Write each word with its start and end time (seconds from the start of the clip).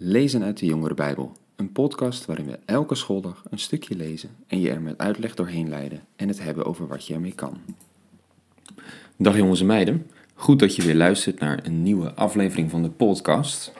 Lezen 0.00 0.42
uit 0.42 0.58
de 0.58 0.66
Jongere 0.66 0.94
Bijbel, 0.94 1.32
een 1.56 1.72
podcast 1.72 2.26
waarin 2.26 2.46
we 2.46 2.58
elke 2.64 2.94
schooldag 2.94 3.44
een 3.50 3.58
stukje 3.58 3.96
lezen 3.96 4.30
en 4.46 4.60
je 4.60 4.70
er 4.70 4.80
met 4.80 4.98
uitleg 4.98 5.34
doorheen 5.34 5.68
leiden 5.68 6.00
en 6.16 6.28
het 6.28 6.42
hebben 6.42 6.64
over 6.64 6.86
wat 6.86 7.06
je 7.06 7.14
ermee 7.14 7.34
kan. 7.34 7.58
Dag 9.16 9.36
jongens 9.36 9.60
en 9.60 9.66
meiden, 9.66 10.06
goed 10.34 10.58
dat 10.58 10.76
je 10.76 10.82
weer 10.82 10.94
luistert 10.94 11.40
naar 11.40 11.66
een 11.66 11.82
nieuwe 11.82 12.14
aflevering 12.14 12.70
van 12.70 12.82
de 12.82 12.90
podcast. 12.90 13.72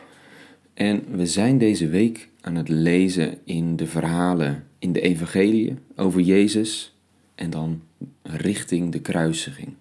En 0.74 1.04
we 1.16 1.26
zijn 1.26 1.58
deze 1.58 1.88
week 1.88 2.28
aan 2.40 2.54
het 2.54 2.68
lezen 2.68 3.38
in 3.44 3.76
de 3.76 3.86
verhalen 3.86 4.64
in 4.78 4.92
de 4.92 5.00
Evangelie 5.00 5.76
over 5.96 6.20
Jezus 6.20 6.96
en 7.34 7.50
dan 7.50 7.82
richting 8.22 8.92
de 8.92 9.00
kruisiging. 9.00 9.74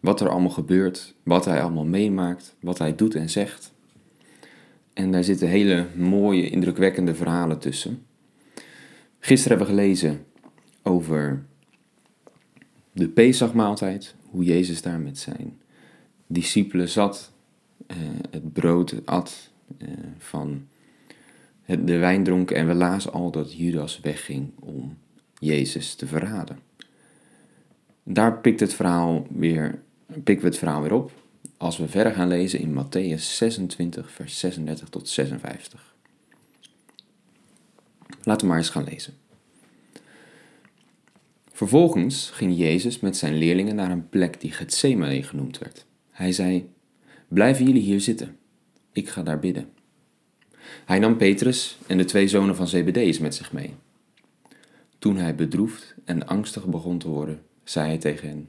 Wat 0.00 0.20
er 0.20 0.28
allemaal 0.28 0.50
gebeurt, 0.50 1.14
wat 1.22 1.44
hij 1.44 1.62
allemaal 1.62 1.84
meemaakt, 1.84 2.56
wat 2.60 2.78
hij 2.78 2.94
doet 2.94 3.14
en 3.14 3.30
zegt. 3.30 3.74
En 4.96 5.10
daar 5.10 5.24
zitten 5.24 5.48
hele 5.48 5.86
mooie, 5.94 6.50
indrukwekkende 6.50 7.14
verhalen 7.14 7.58
tussen. 7.58 8.06
Gisteren 9.18 9.58
hebben 9.58 9.76
we 9.76 9.82
gelezen 9.82 10.24
over 10.82 11.44
de 12.92 13.08
Pesachmaaltijd, 13.08 14.14
hoe 14.30 14.44
Jezus 14.44 14.82
daar 14.82 15.00
met 15.00 15.18
zijn 15.18 15.58
discipelen 16.26 16.88
zat, 16.88 17.32
uh, 17.86 17.96
het 18.30 18.52
brood 18.52 18.94
at, 19.04 19.50
uh, 19.78 19.88
van 20.18 20.66
het, 21.62 21.86
de 21.86 21.96
wijn 21.96 22.24
dronk 22.24 22.50
en 22.50 22.66
we 22.66 22.74
lazen 22.74 23.12
al 23.12 23.30
dat 23.30 23.52
Judas 23.52 24.00
wegging 24.00 24.50
om 24.60 24.96
Jezus 25.38 25.94
te 25.94 26.06
verraden. 26.06 26.58
Daar 28.02 28.38
pikt 28.38 28.60
het 28.60 28.74
verhaal 28.74 29.26
weer, 29.30 29.82
pikken 30.06 30.40
we 30.40 30.46
het 30.46 30.58
verhaal 30.58 30.82
weer 30.82 30.94
op 30.94 31.12
als 31.56 31.76
we 31.76 31.88
verder 31.88 32.12
gaan 32.12 32.28
lezen 32.28 32.60
in 32.60 32.84
Matthäus 32.84 33.22
26, 33.22 34.10
vers 34.10 34.38
36 34.38 34.88
tot 34.88 35.08
56. 35.08 35.94
Laten 38.22 38.40
we 38.40 38.46
maar 38.46 38.62
eens 38.62 38.70
gaan 38.70 38.84
lezen. 38.84 39.14
Vervolgens 41.52 42.30
ging 42.30 42.56
Jezus 42.56 43.00
met 43.00 43.16
zijn 43.16 43.34
leerlingen 43.34 43.74
naar 43.74 43.90
een 43.90 44.08
plek 44.08 44.40
die 44.40 44.52
Gethsemane 44.52 45.22
genoemd 45.22 45.58
werd. 45.58 45.86
Hij 46.10 46.32
zei: 46.32 46.70
Blijven 47.28 47.64
jullie 47.64 47.82
hier 47.82 48.00
zitten, 48.00 48.38
ik 48.92 49.08
ga 49.08 49.22
daar 49.22 49.38
bidden. 49.38 49.68
Hij 50.84 50.98
nam 50.98 51.16
Petrus 51.16 51.78
en 51.86 51.98
de 51.98 52.04
twee 52.04 52.28
zonen 52.28 52.56
van 52.56 52.68
Zebedeus 52.68 53.18
met 53.18 53.34
zich 53.34 53.52
mee. 53.52 53.74
Toen 54.98 55.16
hij 55.16 55.34
bedroefd 55.34 55.94
en 56.04 56.26
angstig 56.26 56.66
begon 56.66 56.98
te 56.98 57.08
worden, 57.08 57.42
zei 57.64 57.86
hij 57.86 57.98
tegen 57.98 58.28
hen: 58.28 58.48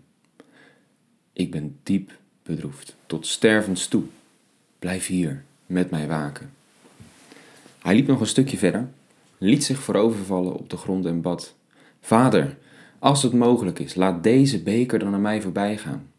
Ik 1.33 1.51
ben 1.51 1.79
diep 1.83 2.19
bedroefd, 2.47 2.95
tot 3.05 3.27
stervens 3.27 3.87
toe. 3.87 4.03
Blijf 4.79 5.07
hier 5.07 5.43
met 5.65 5.89
mij 5.89 6.07
waken. 6.07 6.53
Hij 7.81 7.95
liep 7.95 8.07
nog 8.07 8.19
een 8.19 8.27
stukje 8.27 8.57
verder, 8.57 8.89
liet 9.37 9.63
zich 9.63 9.79
voorovervallen 9.79 10.55
op 10.55 10.69
de 10.69 10.77
grond 10.77 11.05
en 11.05 11.21
bad: 11.21 11.55
Vader, 12.01 12.57
als 12.99 13.23
het 13.23 13.33
mogelijk 13.33 13.79
is, 13.79 13.95
laat 13.95 14.23
deze 14.23 14.63
beker 14.63 14.99
dan 14.99 15.13
aan 15.13 15.21
mij 15.21 15.41
voorbij 15.41 15.77
gaan. 15.77 16.11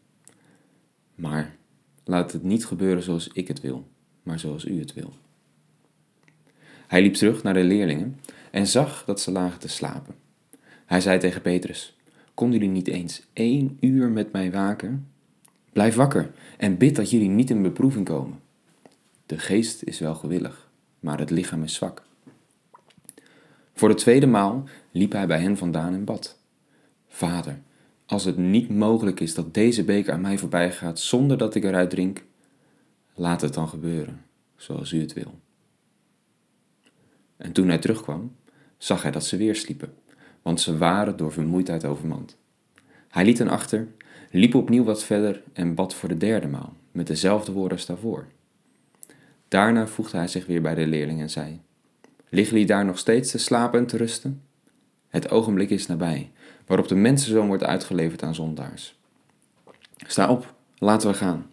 Maar 1.15 1.55
laat 2.03 2.31
het 2.31 2.43
niet 2.43 2.65
gebeuren 2.65 3.03
zoals 3.03 3.29
ik 3.33 3.47
het 3.47 3.61
wil, 3.61 3.87
maar 4.23 4.39
zoals 4.39 4.65
u 4.65 4.79
het 4.79 4.93
wil. 4.93 5.13
Hij 6.87 7.01
liep 7.01 7.13
terug 7.13 7.43
naar 7.43 7.53
de 7.53 7.63
leerlingen 7.63 8.19
en 8.51 8.67
zag 8.67 9.03
dat 9.05 9.21
ze 9.21 9.31
lagen 9.31 9.59
te 9.59 9.67
slapen. 9.67 10.15
Hij 10.85 11.01
zei 11.01 11.19
tegen 11.19 11.41
Petrus: 11.41 11.97
Konden 12.33 12.59
jullie 12.59 12.73
niet 12.73 12.87
eens 12.87 13.27
één 13.33 13.77
uur 13.79 14.09
met 14.09 14.31
mij 14.31 14.51
waken? 14.51 15.07
Blijf 15.73 15.95
wakker 15.95 16.31
en 16.57 16.77
bid 16.77 16.95
dat 16.95 17.09
jullie 17.09 17.29
niet 17.29 17.49
in 17.49 17.61
beproeving 17.61 18.05
komen. 18.05 18.39
De 19.25 19.37
geest 19.37 19.83
is 19.83 19.99
wel 19.99 20.15
gewillig, 20.15 20.69
maar 20.99 21.19
het 21.19 21.29
lichaam 21.29 21.63
is 21.63 21.73
zwak. 21.73 22.03
Voor 23.73 23.89
de 23.89 23.95
tweede 23.95 24.27
maal 24.27 24.63
liep 24.91 25.11
hij 25.11 25.27
bij 25.27 25.39
hen 25.39 25.57
vandaan 25.57 25.93
en 25.93 26.03
bad. 26.03 26.39
Vader, 27.07 27.59
als 28.05 28.25
het 28.25 28.37
niet 28.37 28.69
mogelijk 28.69 29.19
is 29.19 29.33
dat 29.33 29.53
deze 29.53 29.83
beker 29.83 30.13
aan 30.13 30.21
mij 30.21 30.37
voorbij 30.37 30.71
gaat 30.71 30.99
zonder 30.99 31.37
dat 31.37 31.55
ik 31.55 31.63
eruit 31.63 31.89
drink, 31.89 32.23
laat 33.13 33.41
het 33.41 33.53
dan 33.53 33.67
gebeuren, 33.67 34.25
zoals 34.55 34.91
u 34.91 35.01
het 35.01 35.13
wil. 35.13 35.39
En 37.37 37.51
toen 37.51 37.67
hij 37.67 37.77
terugkwam, 37.77 38.35
zag 38.77 39.01
hij 39.01 39.11
dat 39.11 39.25
ze 39.25 39.37
weer 39.37 39.55
sliepen, 39.55 39.93
want 40.41 40.61
ze 40.61 40.77
waren 40.77 41.17
door 41.17 41.31
vermoeidheid 41.31 41.85
overmand. 41.85 42.37
Hij 43.07 43.25
liet 43.25 43.37
hen 43.37 43.47
achter 43.47 43.87
liep 44.31 44.55
opnieuw 44.55 44.83
wat 44.83 45.03
verder 45.03 45.43
en 45.53 45.75
bad 45.75 45.93
voor 45.93 46.09
de 46.09 46.17
derde 46.17 46.47
maal, 46.47 46.73
met 46.91 47.07
dezelfde 47.07 47.51
woorden 47.51 47.77
als 47.77 47.85
daarvoor. 47.85 48.27
Daarna 49.47 49.87
voegde 49.87 50.17
hij 50.17 50.27
zich 50.27 50.45
weer 50.45 50.61
bij 50.61 50.75
de 50.75 50.87
leerling 50.87 51.21
en 51.21 51.29
zei: 51.29 51.61
Liggen 52.29 52.53
jullie 52.53 52.67
daar 52.67 52.85
nog 52.85 52.97
steeds 52.97 53.31
te 53.31 53.37
slapen 53.37 53.79
en 53.79 53.87
te 53.87 53.97
rusten? 53.97 54.41
Het 55.07 55.29
ogenblik 55.29 55.69
is 55.69 55.87
nabij, 55.87 56.31
waarop 56.65 56.87
de 56.87 56.95
mensenzoon 56.95 57.47
wordt 57.47 57.63
uitgeleverd 57.63 58.23
aan 58.23 58.35
zondaars. 58.35 58.99
Sta 59.95 60.29
op, 60.29 60.53
laten 60.77 61.09
we 61.09 61.15
gaan. 61.15 61.51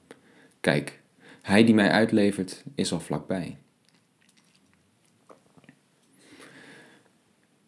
Kijk, 0.60 1.00
hij 1.42 1.64
die 1.64 1.74
mij 1.74 1.90
uitlevert 1.90 2.64
is 2.74 2.92
al 2.92 3.00
vlakbij. 3.00 3.56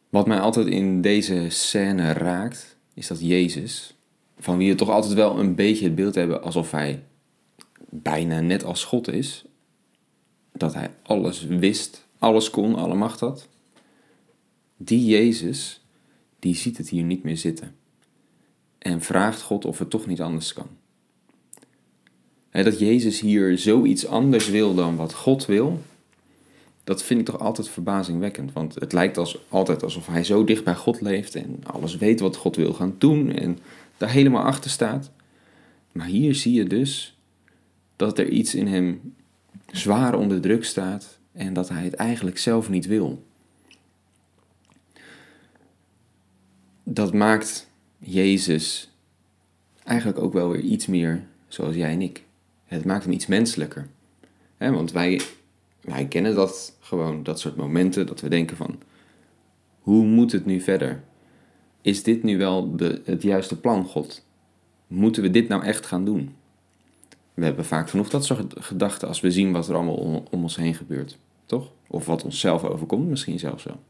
Wat 0.09 0.27
mij 0.27 0.41
altijd 0.41 0.67
in 0.67 1.01
deze 1.01 1.47
scène 1.49 2.13
raakt, 2.13 2.77
is 2.95 3.07
dat 3.07 3.21
Jezus, 3.21 3.98
van 4.39 4.59
wie 4.59 4.71
we 4.71 4.77
toch 4.77 4.89
altijd 4.89 5.13
wel 5.13 5.39
een 5.39 5.55
beetje 5.55 5.85
het 5.85 5.95
beeld 5.95 6.15
hebben 6.15 6.43
alsof 6.43 6.71
hij 6.71 7.03
bijna 7.89 8.41
net 8.41 8.65
als 8.65 8.85
God 8.85 9.09
is. 9.09 9.45
Dat 10.53 10.75
hij 10.75 10.91
alles 11.03 11.45
wist, 11.45 12.07
alles 12.19 12.51
kon, 12.51 12.75
alle 12.75 12.95
macht 12.95 13.21
had. 13.21 13.49
Die 14.77 15.05
Jezus, 15.05 15.85
die 16.39 16.55
ziet 16.55 16.77
het 16.77 16.89
hier 16.89 17.05
niet 17.05 17.23
meer 17.23 17.37
zitten. 17.37 17.77
En 18.79 19.01
vraagt 19.01 19.43
God 19.43 19.65
of 19.65 19.79
het 19.79 19.91
toch 19.91 20.07
niet 20.07 20.21
anders 20.21 20.53
kan. 20.53 20.69
dat 22.51 22.79
Jezus 22.79 23.21
hier 23.21 23.59
zoiets 23.59 24.07
anders 24.07 24.49
wil 24.49 24.75
dan 24.75 24.97
wat 24.97 25.15
God 25.15 25.47
wil, 25.47 25.81
dat 26.89 27.03
vind 27.03 27.21
ik 27.21 27.27
toch 27.27 27.39
altijd 27.39 27.69
verbazingwekkend. 27.69 28.53
Want 28.53 28.75
het 28.75 28.93
lijkt 28.93 29.17
als, 29.17 29.39
altijd 29.49 29.83
alsof 29.83 30.07
hij 30.07 30.25
zo 30.25 30.45
dicht 30.45 30.65
bij 30.65 30.75
God 30.75 31.01
leeft 31.01 31.35
en 31.35 31.61
alles 31.63 31.97
weet 31.97 32.21
wat 32.21 32.37
God 32.37 32.57
wil 32.57 32.73
gaan 32.73 32.95
doen. 32.99 33.33
En 33.33 33.59
daar 33.97 34.11
helemaal 34.11 34.43
achter 34.43 34.71
staat. 34.71 35.11
Maar 35.93 36.07
hier 36.07 36.35
zie 36.35 36.53
je 36.53 36.65
dus 36.65 37.19
dat 37.97 38.19
er 38.19 38.29
iets 38.29 38.55
in 38.55 38.67
hem 38.67 39.15
zwaar 39.73 40.15
onder 40.15 40.41
druk 40.41 40.65
staat 40.65 41.19
en 41.33 41.53
dat 41.53 41.69
hij 41.69 41.85
het 41.85 41.95
eigenlijk 41.95 42.39
zelf 42.39 42.69
niet 42.69 42.87
wil. 42.87 43.23
Dat 46.83 47.13
maakt 47.13 47.71
Jezus 47.99 48.91
eigenlijk 49.85 50.19
ook 50.19 50.33
wel 50.33 50.51
weer 50.51 50.61
iets 50.61 50.87
meer 50.87 51.25
zoals 51.49 51.75
jij 51.75 51.93
en 51.93 52.03
ik. 52.03 52.23
Het 52.67 52.85
maakt 52.85 53.05
hem 53.05 53.13
iets 53.13 53.27
menselijker. 53.27 53.89
want 54.59 54.93
wij, 54.93 55.21
wij 55.81 56.07
kennen 56.07 56.35
dat 56.35 56.77
gewoon, 56.81 57.23
dat 57.23 57.41
soort 57.41 57.57
momenten, 57.57 58.07
dat 58.07 58.21
we 58.21 58.29
denken 58.29 58.57
van, 58.57 58.79
hoe 59.81 60.05
moet 60.05 60.33
het 60.33 60.47
nu 60.47 60.61
verder? 60.61 61.03
is 61.89 62.03
dit 62.03 62.23
nu 62.23 62.39
wel 62.39 62.77
de, 62.77 63.01
het 63.05 63.23
juiste 63.23 63.61
plan, 63.61 63.85
God? 63.85 64.27
Moeten 64.87 65.23
we 65.23 65.31
dit 65.31 65.49
nou 65.49 65.65
echt 65.65 65.87
gaan 65.87 66.05
doen? 66.05 66.35
We 67.35 67.45
hebben 67.45 67.65
vaak 67.65 67.91
genoeg 67.91 68.09
dat 68.09 68.25
soort 68.25 68.55
gedachten 68.59 69.09
als 69.09 69.21
we 69.21 69.31
zien 69.31 69.53
wat 69.53 69.69
er 69.69 69.75
allemaal 69.75 69.95
om, 69.95 70.25
om 70.31 70.43
ons 70.43 70.57
heen 70.57 70.75
gebeurt, 70.75 71.19
toch? 71.47 71.73
Of 71.87 72.07
wat 72.07 72.25
ons 72.25 72.41
zelf 72.41 72.65
overkomt, 72.65 73.09
misschien 73.09 73.39
zelfs 73.39 73.65
wel. 73.65 73.81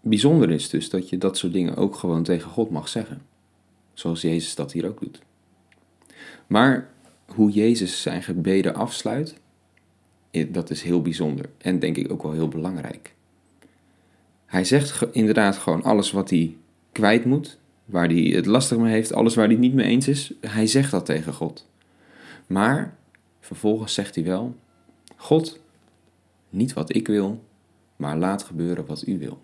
Bijzonder 0.00 0.50
is 0.50 0.68
dus 0.68 0.90
dat 0.90 1.08
je 1.08 1.18
dat 1.18 1.36
soort 1.36 1.52
dingen 1.52 1.76
ook 1.76 1.96
gewoon 1.96 2.22
tegen 2.22 2.50
God 2.50 2.70
mag 2.70 2.88
zeggen. 2.88 3.22
Zoals 3.92 4.20
Jezus 4.20 4.54
dat 4.54 4.72
hier 4.72 4.88
ook 4.88 5.00
doet. 5.00 5.20
Maar 6.46 6.90
hoe 7.34 7.50
Jezus 7.50 8.02
zijn 8.02 8.22
gebeden 8.22 8.74
afsluit, 8.74 9.34
dat 10.48 10.70
is 10.70 10.82
heel 10.82 11.02
bijzonder 11.02 11.48
en 11.58 11.78
denk 11.78 11.96
ik 11.96 12.12
ook 12.12 12.22
wel 12.22 12.32
heel 12.32 12.48
belangrijk. 12.48 13.14
Hij 14.46 14.64
zegt 14.64 15.04
inderdaad 15.12 15.56
gewoon 15.56 15.82
alles 15.82 16.10
wat 16.10 16.30
hij 16.30 16.56
kwijt 16.92 17.24
moet, 17.24 17.58
waar 17.84 18.06
hij 18.06 18.22
het 18.22 18.46
lastig 18.46 18.78
mee 18.78 18.92
heeft, 18.92 19.12
alles 19.12 19.34
waar 19.34 19.44
hij 19.44 19.54
het 19.54 19.62
niet 19.62 19.74
mee 19.74 19.86
eens 19.86 20.08
is. 20.08 20.32
Hij 20.40 20.66
zegt 20.66 20.90
dat 20.90 21.06
tegen 21.06 21.32
God. 21.32 21.66
Maar 22.46 22.96
vervolgens 23.40 23.94
zegt 23.94 24.14
hij 24.14 24.24
wel: 24.24 24.56
God, 25.16 25.60
niet 26.50 26.72
wat 26.72 26.94
ik 26.94 27.06
wil, 27.06 27.44
maar 27.96 28.16
laat 28.16 28.42
gebeuren 28.42 28.86
wat 28.86 29.06
u 29.06 29.18
wil. 29.18 29.40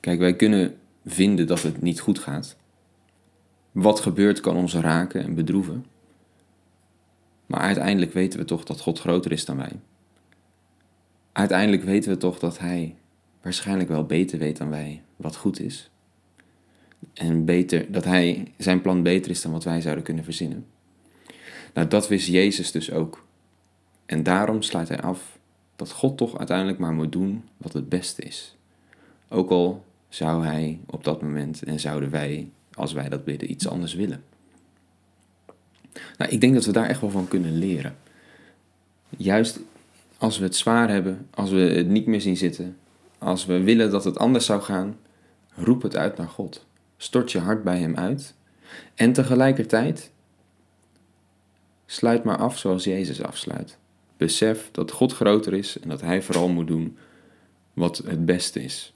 Kijk, 0.00 0.18
wij 0.18 0.36
kunnen 0.36 0.76
vinden 1.04 1.46
dat 1.46 1.62
het 1.62 1.82
niet 1.82 2.00
goed 2.00 2.18
gaat. 2.18 2.56
Wat 3.74 4.00
gebeurt 4.00 4.40
kan 4.40 4.56
ons 4.56 4.74
raken 4.74 5.22
en 5.22 5.34
bedroeven. 5.34 5.86
Maar 7.46 7.60
uiteindelijk 7.60 8.12
weten 8.12 8.38
we 8.38 8.44
toch 8.44 8.64
dat 8.64 8.80
God 8.80 9.00
groter 9.00 9.32
is 9.32 9.44
dan 9.44 9.56
wij 9.56 9.72
uiteindelijk 11.34 11.82
weten 11.82 12.10
we 12.10 12.16
toch 12.16 12.38
dat 12.38 12.58
hij 12.58 12.96
waarschijnlijk 13.42 13.88
wel 13.88 14.04
beter 14.04 14.38
weet 14.38 14.56
dan 14.56 14.70
wij 14.70 15.02
wat 15.16 15.36
goed 15.36 15.60
is. 15.60 15.90
En 17.14 17.44
beter, 17.44 17.92
dat 17.92 18.04
hij 18.04 18.52
zijn 18.56 18.80
plan 18.80 19.02
beter 19.02 19.30
is 19.30 19.42
dan 19.42 19.52
wat 19.52 19.64
wij 19.64 19.80
zouden 19.80 20.04
kunnen 20.04 20.24
verzinnen. 20.24 20.66
Nou, 21.74 21.88
dat 21.88 22.08
wist 22.08 22.28
Jezus 22.28 22.70
dus 22.72 22.92
ook. 22.92 23.26
En 24.06 24.22
daarom 24.22 24.62
sluit 24.62 24.88
hij 24.88 25.00
af 25.00 25.38
dat 25.76 25.92
God 25.92 26.16
toch 26.16 26.38
uiteindelijk 26.38 26.78
maar 26.78 26.92
moet 26.92 27.12
doen 27.12 27.44
wat 27.56 27.72
het 27.72 27.88
beste 27.88 28.22
is. 28.22 28.56
Ook 29.28 29.50
al 29.50 29.84
zou 30.08 30.44
hij 30.44 30.80
op 30.86 31.04
dat 31.04 31.22
moment 31.22 31.62
en 31.62 31.80
zouden 31.80 32.10
wij, 32.10 32.50
als 32.74 32.92
wij 32.92 33.08
dat 33.08 33.24
bidden, 33.24 33.50
iets 33.50 33.68
anders 33.68 33.94
willen. 33.94 34.24
Nou, 36.18 36.30
ik 36.30 36.40
denk 36.40 36.54
dat 36.54 36.64
we 36.64 36.72
daar 36.72 36.88
echt 36.88 37.00
wel 37.00 37.10
van 37.10 37.28
kunnen 37.28 37.58
leren. 37.58 37.96
Juist 39.16 39.60
als 40.18 40.38
we 40.38 40.44
het 40.44 40.56
zwaar 40.56 40.88
hebben, 40.88 41.26
als 41.30 41.50
we 41.50 41.60
het 41.60 41.88
niet 41.88 42.06
meer 42.06 42.20
zien 42.20 42.36
zitten, 42.36 42.76
als 43.18 43.46
we 43.46 43.62
willen 43.62 43.90
dat 43.90 44.04
het 44.04 44.18
anders 44.18 44.46
zou 44.46 44.62
gaan, 44.62 44.96
roep 45.54 45.82
het 45.82 45.96
uit 45.96 46.16
naar 46.16 46.28
God. 46.28 46.66
Stort 46.96 47.32
je 47.32 47.38
hart 47.38 47.64
bij 47.64 47.78
Hem 47.78 47.96
uit. 47.96 48.34
En 48.94 49.12
tegelijkertijd 49.12 50.10
sluit 51.86 52.24
maar 52.24 52.36
af 52.38 52.58
zoals 52.58 52.84
Jezus 52.84 53.22
afsluit. 53.22 53.78
Besef 54.16 54.68
dat 54.72 54.90
God 54.90 55.12
groter 55.12 55.52
is 55.52 55.80
en 55.80 55.88
dat 55.88 56.00
Hij 56.00 56.22
vooral 56.22 56.48
moet 56.48 56.66
doen 56.66 56.96
wat 57.72 57.96
het 57.96 58.26
beste 58.26 58.62
is. 58.62 58.93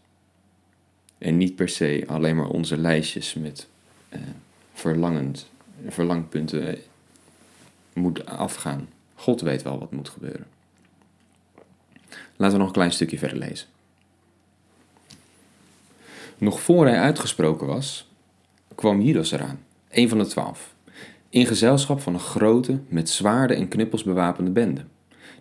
En 1.18 1.36
niet 1.36 1.56
per 1.56 1.68
se 1.68 2.04
alleen 2.06 2.36
maar 2.36 2.48
onze 2.48 2.76
lijstjes 2.76 3.34
met 3.34 3.68
eh, 4.08 4.20
verlangend, 4.72 5.50
verlangpunten 5.88 6.78
moet 7.92 8.26
afgaan. 8.26 8.88
God 9.14 9.40
weet 9.40 9.62
wel 9.62 9.78
wat 9.78 9.92
moet 9.92 10.08
gebeuren. 10.08 10.46
Laten 12.36 12.52
we 12.52 12.58
nog 12.58 12.66
een 12.66 12.72
klein 12.72 12.92
stukje 12.92 13.18
verder 13.18 13.38
lezen. 13.38 13.68
Nog 16.38 16.60
voor 16.60 16.86
hij 16.86 16.98
uitgesproken 16.98 17.66
was, 17.66 18.08
kwam 18.74 19.00
Judas 19.00 19.30
eraan, 19.30 19.60
een 19.90 20.08
van 20.08 20.18
de 20.18 20.26
twaalf, 20.26 20.74
in 21.28 21.46
gezelschap 21.46 22.00
van 22.00 22.14
een 22.14 22.20
grote, 22.20 22.80
met 22.88 23.10
zwaarden 23.10 23.56
en 23.56 23.68
knuppels 23.68 24.02
bewapende 24.02 24.50
bende, 24.50 24.84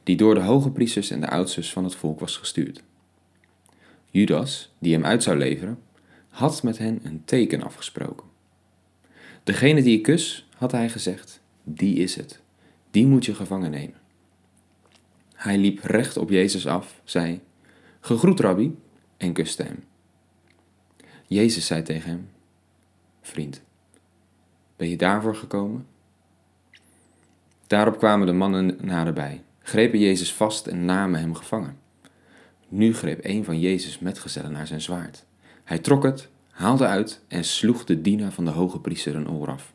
die 0.04 0.18
door 0.18 0.34
de 0.34 0.42
hoge 0.42 0.72
priesters 0.72 1.10
en 1.10 1.22
de 1.22 1.30
oudsters 1.30 1.72
van 1.72 1.84
het 1.84 1.96
volk 1.96 2.20
was 2.20 2.38
gestuurd. 2.38 2.84
Judas, 4.10 4.74
die 4.80 4.94
hem 4.94 5.06
uit 5.06 5.24
zou 5.24 5.38
leveren, 5.38 5.80
had 6.30 6.64
met 6.64 6.78
hen 6.78 7.00
een 7.04 7.22
teken 7.26 7.64
afgesproken. 7.64 8.28
Degene 9.44 9.82
die 9.82 9.98
ik 9.98 10.04
kus, 10.04 10.48
had 10.56 10.72
hij 10.72 10.90
gezegd, 10.90 11.42
die 11.64 11.96
is 11.96 12.16
het, 12.16 12.42
die 12.92 13.06
moet 13.06 13.26
je 13.26 13.36
gevangen 13.36 13.72
nemen. 13.72 14.00
Hij 15.34 15.58
liep 15.58 15.80
recht 15.84 16.18
op 16.18 16.30
Jezus 16.30 16.68
af, 16.68 17.02
zei: 17.04 17.42
Gegroet, 18.00 18.40
rabbi, 18.40 18.78
en 19.18 19.34
kuste 19.34 19.64
hem. 19.64 19.84
Jezus 21.28 21.66
zei 21.66 21.82
tegen 21.82 22.10
hem: 22.10 22.30
Vriend, 23.22 23.62
ben 24.76 24.90
je 24.90 24.98
daarvoor 24.98 25.36
gekomen? 25.36 25.88
Daarop 27.68 27.98
kwamen 27.98 28.28
de 28.28 28.34
mannen 28.34 28.78
naderbij, 28.82 29.44
grepen 29.60 30.00
Jezus 30.00 30.34
vast 30.34 30.68
en 30.68 30.86
namen 30.86 31.20
hem 31.20 31.36
gevangen. 31.36 31.78
Nu 32.70 32.94
greep 32.94 33.20
een 33.22 33.44
van 33.44 33.60
Jezus' 33.60 34.00
metgezellen 34.00 34.52
naar 34.52 34.68
zijn 34.68 34.82
zwaard. 34.82 35.26
Hij 35.64 35.80
trok 35.80 36.04
het, 36.04 36.28
haalde 36.50 36.86
uit 36.86 37.22
en 37.28 37.44
sloeg 37.44 37.84
de 37.84 38.02
dienaar 38.02 38.32
van 38.32 38.46
de 38.46 38.52
hoge 38.52 38.80
priester 38.80 39.16
een 39.16 39.30
oor 39.30 39.50
af. 39.50 39.74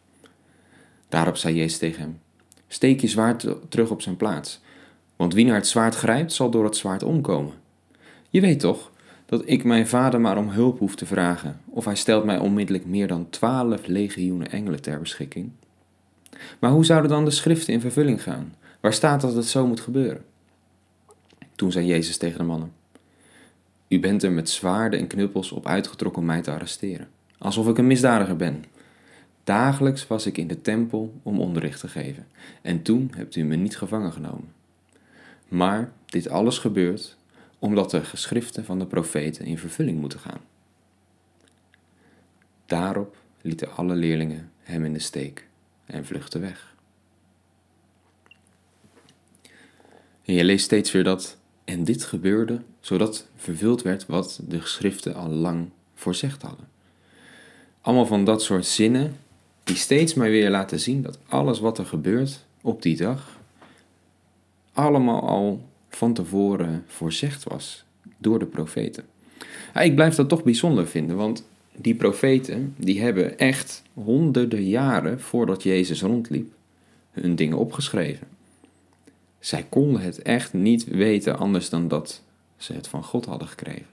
Daarop 1.08 1.36
zei 1.36 1.54
Jezus 1.54 1.78
tegen 1.78 2.00
hem: 2.00 2.20
Steek 2.68 3.00
je 3.00 3.08
zwaard 3.08 3.46
terug 3.68 3.90
op 3.90 4.02
zijn 4.02 4.16
plaats, 4.16 4.60
want 5.16 5.34
wie 5.34 5.44
naar 5.44 5.54
het 5.54 5.66
zwaard 5.66 5.94
grijpt, 5.94 6.32
zal 6.32 6.50
door 6.50 6.64
het 6.64 6.76
zwaard 6.76 7.02
omkomen. 7.02 7.54
Je 8.28 8.40
weet 8.40 8.60
toch 8.60 8.90
dat 9.26 9.42
ik 9.44 9.64
mijn 9.64 9.86
vader 9.86 10.20
maar 10.20 10.38
om 10.38 10.48
hulp 10.48 10.78
hoef 10.78 10.94
te 10.94 11.06
vragen, 11.06 11.60
of 11.64 11.84
hij 11.84 11.96
stelt 11.96 12.24
mij 12.24 12.38
onmiddellijk 12.38 12.86
meer 12.86 13.08
dan 13.08 13.30
twaalf 13.30 13.86
legioenen 13.86 14.50
engelen 14.50 14.82
ter 14.82 14.98
beschikking. 14.98 15.50
Maar 16.60 16.70
hoe 16.70 16.84
zouden 16.84 17.10
dan 17.10 17.24
de 17.24 17.30
schriften 17.30 17.72
in 17.72 17.80
vervulling 17.80 18.22
gaan? 18.22 18.54
Waar 18.80 18.92
staat 18.92 19.20
dat 19.20 19.34
het 19.34 19.46
zo 19.46 19.66
moet 19.66 19.80
gebeuren? 19.80 20.24
Toen 21.54 21.72
zei 21.72 21.86
Jezus 21.86 22.16
tegen 22.16 22.38
de 22.38 22.44
mannen: 22.44 22.72
U 23.92 24.00
bent 24.00 24.22
er 24.22 24.32
met 24.32 24.50
zwaarden 24.50 25.00
en 25.00 25.06
knuppels 25.06 25.52
op 25.52 25.66
uitgetrokken 25.66 26.20
om 26.20 26.26
mij 26.26 26.42
te 26.42 26.50
arresteren, 26.50 27.08
alsof 27.38 27.68
ik 27.68 27.78
een 27.78 27.86
misdadiger 27.86 28.36
ben. 28.36 28.64
Dagelijks 29.44 30.06
was 30.06 30.26
ik 30.26 30.38
in 30.38 30.46
de 30.46 30.60
tempel 30.60 31.20
om 31.22 31.40
onderricht 31.40 31.80
te 31.80 31.88
geven, 31.88 32.26
en 32.62 32.82
toen 32.82 33.12
hebt 33.16 33.36
u 33.36 33.44
me 33.44 33.56
niet 33.56 33.76
gevangen 33.76 34.12
genomen. 34.12 34.52
Maar 35.48 35.92
dit 36.06 36.28
alles 36.28 36.58
gebeurt 36.58 37.16
omdat 37.58 37.90
de 37.90 38.04
geschriften 38.04 38.64
van 38.64 38.78
de 38.78 38.86
profeten 38.86 39.44
in 39.44 39.58
vervulling 39.58 40.00
moeten 40.00 40.18
gaan. 40.18 40.40
Daarop 42.66 43.16
lieten 43.40 43.76
alle 43.76 43.94
leerlingen 43.94 44.50
hem 44.58 44.84
in 44.84 44.92
de 44.92 44.98
steek 44.98 45.46
en 45.84 46.06
vluchtten 46.06 46.40
weg. 46.40 46.74
En 50.24 50.34
je 50.34 50.44
leest 50.44 50.64
steeds 50.64 50.92
weer 50.92 51.04
dat, 51.04 51.40
en 51.72 51.84
dit 51.84 52.04
gebeurde 52.04 52.60
zodat 52.80 53.26
vervuld 53.36 53.82
werd 53.82 54.06
wat 54.06 54.40
de 54.48 54.60
geschriften 54.60 55.14
al 55.14 55.28
lang 55.28 55.68
voorzegd 55.94 56.42
hadden. 56.42 56.68
Allemaal 57.80 58.06
van 58.06 58.24
dat 58.24 58.42
soort 58.42 58.66
zinnen 58.66 59.16
die 59.64 59.76
steeds 59.76 60.14
maar 60.14 60.30
weer 60.30 60.50
laten 60.50 60.80
zien 60.80 61.02
dat 61.02 61.18
alles 61.28 61.60
wat 61.60 61.78
er 61.78 61.86
gebeurt 61.86 62.44
op 62.60 62.82
die 62.82 62.96
dag, 62.96 63.38
allemaal 64.72 65.28
al 65.28 65.62
van 65.88 66.12
tevoren 66.14 66.84
voorzegd 66.86 67.44
was 67.44 67.84
door 68.18 68.38
de 68.38 68.46
profeten. 68.46 69.04
ik 69.80 69.94
blijf 69.94 70.14
dat 70.14 70.28
toch 70.28 70.42
bijzonder 70.42 70.86
vinden, 70.86 71.16
want 71.16 71.44
die 71.74 71.94
profeten 71.94 72.74
die 72.76 73.00
hebben 73.00 73.38
echt 73.38 73.82
honderden 73.94 74.64
jaren 74.64 75.20
voordat 75.20 75.62
Jezus 75.62 76.02
rondliep 76.02 76.52
hun 77.10 77.36
dingen 77.36 77.58
opgeschreven. 77.58 78.26
Zij 79.42 79.66
konden 79.68 80.00
het 80.00 80.22
echt 80.22 80.52
niet 80.52 80.84
weten 80.84 81.38
anders 81.38 81.68
dan 81.68 81.88
dat 81.88 82.22
ze 82.56 82.72
het 82.72 82.88
van 82.88 83.04
God 83.04 83.24
hadden 83.24 83.48
gekregen. 83.48 83.86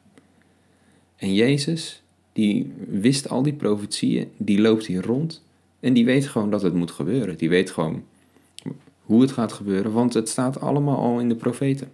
En 1.15 1.33
Jezus, 1.33 2.03
die 2.33 2.73
wist 2.87 3.29
al 3.29 3.43
die 3.43 3.53
profetieën, 3.53 4.31
die 4.37 4.61
loopt 4.61 4.85
hier 4.85 5.05
rond 5.05 5.43
en 5.79 5.93
die 5.93 6.05
weet 6.05 6.27
gewoon 6.27 6.49
dat 6.49 6.61
het 6.61 6.73
moet 6.73 6.91
gebeuren. 6.91 7.37
Die 7.37 7.49
weet 7.49 7.71
gewoon 7.71 8.03
hoe 9.01 9.21
het 9.21 9.31
gaat 9.31 9.53
gebeuren, 9.53 9.91
want 9.91 10.13
het 10.13 10.29
staat 10.29 10.59
allemaal 10.59 10.97
al 10.97 11.19
in 11.19 11.29
de 11.29 11.35
profeten. 11.35 11.91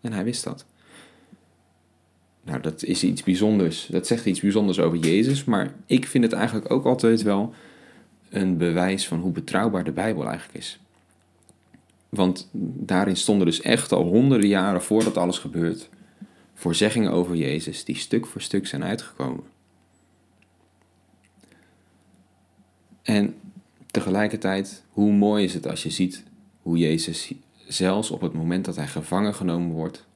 En 0.00 0.12
hij 0.12 0.24
wist 0.24 0.44
dat. 0.44 0.64
Nou, 2.42 2.60
dat 2.60 2.82
is 2.82 3.04
iets 3.04 3.22
bijzonders. 3.22 3.86
Dat 3.86 4.06
zegt 4.06 4.26
iets 4.26 4.40
bijzonders 4.40 4.80
over 4.80 4.98
Jezus, 4.98 5.44
maar 5.44 5.74
ik 5.86 6.06
vind 6.06 6.24
het 6.24 6.32
eigenlijk 6.32 6.70
ook 6.70 6.84
altijd 6.84 7.22
wel 7.22 7.54
een 8.30 8.56
bewijs 8.56 9.06
van 9.08 9.20
hoe 9.20 9.32
betrouwbaar 9.32 9.84
de 9.84 9.92
Bijbel 9.92 10.26
eigenlijk 10.26 10.58
is. 10.58 10.80
Want 12.10 12.48
daarin 12.76 13.16
stonden 13.16 13.46
dus 13.46 13.60
echt 13.60 13.92
al 13.92 14.02
honderden 14.02 14.48
jaren 14.48 14.82
voordat 14.82 15.16
alles 15.16 15.38
gebeurt, 15.38 15.88
voorzeggingen 16.54 17.12
over 17.12 17.36
Jezus 17.36 17.84
die 17.84 17.96
stuk 17.96 18.26
voor 18.26 18.40
stuk 18.40 18.66
zijn 18.66 18.84
uitgekomen. 18.84 19.44
En 23.02 23.34
tegelijkertijd, 23.86 24.84
hoe 24.90 25.12
mooi 25.12 25.44
is 25.44 25.54
het 25.54 25.66
als 25.66 25.82
je 25.82 25.90
ziet 25.90 26.24
hoe 26.62 26.78
Jezus 26.78 27.32
zelfs 27.66 28.10
op 28.10 28.20
het 28.20 28.32
moment 28.32 28.64
dat 28.64 28.76
hij 28.76 28.86
gevangen 28.86 29.34
genomen 29.34 29.70
wordt, 29.70 30.06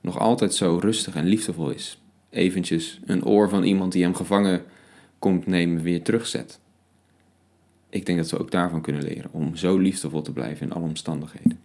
nog 0.00 0.18
altijd 0.18 0.54
zo 0.54 0.78
rustig 0.82 1.14
en 1.14 1.26
liefdevol 1.26 1.70
is. 1.70 2.00
Eventjes 2.30 3.00
een 3.04 3.24
oor 3.24 3.48
van 3.48 3.62
iemand 3.62 3.92
die 3.92 4.02
hem 4.02 4.14
gevangen 4.14 4.64
komt 5.18 5.46
nemen 5.46 5.82
weer 5.82 6.02
terugzet. 6.02 6.60
Ik 8.00 8.06
denk 8.06 8.18
dat 8.18 8.30
we 8.30 8.38
ook 8.38 8.50
daarvan 8.50 8.80
kunnen 8.80 9.02
leren, 9.02 9.32
om 9.32 9.56
zo 9.56 9.78
liefdevol 9.78 10.22
te 10.22 10.32
blijven 10.32 10.66
in 10.66 10.72
alle 10.72 10.84
omstandigheden. 10.84 11.60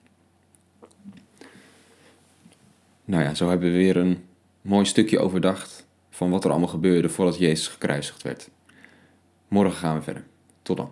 Nou 3.06 3.24
ja, 3.24 3.34
zo 3.34 3.50
hebben 3.50 3.72
we 3.72 3.78
weer 3.78 3.98
een 3.98 4.24
mooi 4.62 4.86
stukje 4.86 5.20
overdacht 5.20 5.86
van 6.10 6.30
wat 6.30 6.44
er 6.44 6.50
allemaal 6.50 6.68
gebeurde 6.68 7.10
voordat 7.10 7.38
Jezus 7.38 7.68
gekruisigd 7.68 8.22
werd. 8.22 8.50
Morgen 9.48 9.78
gaan 9.78 9.96
we 9.96 10.02
verder. 10.02 10.24
Tot 10.62 10.78
dan. 10.78 10.92